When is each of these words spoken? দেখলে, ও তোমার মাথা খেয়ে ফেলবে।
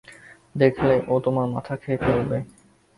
দেখলে, 0.55 0.95
ও 1.07 1.15
তোমার 1.25 1.47
মাথা 1.55 1.73
খেয়ে 1.81 2.01
ফেলবে। 2.03 2.37